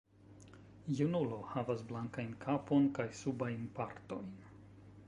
[0.99, 4.35] Junulo havas blankajn kapon kaj subajn partojn.